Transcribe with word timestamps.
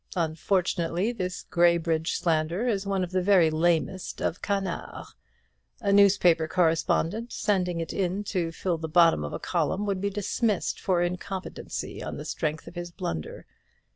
Unfortunately, 0.15 1.11
this 1.11 1.43
Graybridge 1.51 2.13
slander 2.15 2.67
is 2.67 2.87
one 2.87 3.03
of 3.03 3.11
the 3.11 3.21
very 3.21 3.51
lamest 3.51 4.19
of 4.19 4.41
canards. 4.41 5.13
A 5.79 5.93
newspaper 5.93 6.47
correspondent 6.47 7.31
sending 7.31 7.79
it 7.79 7.93
in 7.93 8.23
to 8.23 8.51
fill 8.51 8.79
the 8.79 8.87
bottom 8.89 9.23
of 9.23 9.31
a 9.31 9.37
column 9.37 9.85
would 9.85 10.01
be 10.01 10.09
dismissed 10.09 10.79
for 10.79 11.03
incompetency, 11.03 12.01
on 12.01 12.17
the 12.17 12.25
strength 12.25 12.65
of 12.65 12.73
his 12.73 12.89
blunder. 12.89 13.45